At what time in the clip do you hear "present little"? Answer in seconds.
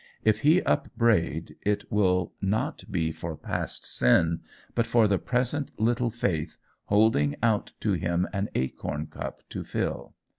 5.19-6.09